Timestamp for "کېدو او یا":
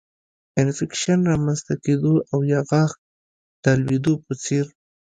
1.83-2.59